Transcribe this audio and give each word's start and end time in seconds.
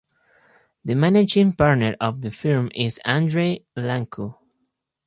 The 0.83 0.95
managing 0.95 1.53
partner 1.53 1.95
of 2.01 2.21
the 2.21 2.31
firm 2.31 2.71
is 2.73 2.99
Andrei 3.05 3.63
Iancu. 3.77 4.33